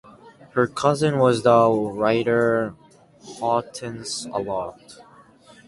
Her 0.53 0.65
cousin 0.65 1.19
was 1.19 1.43
the 1.43 1.67
writer 1.69 2.73
Hortense 3.37 4.25
Allart. 4.25 4.97